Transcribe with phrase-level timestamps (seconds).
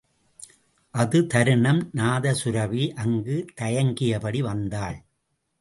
[0.93, 4.97] அது தருணம், நாதசுரபி அங்கு தயங்கியபடி வந்தாள்.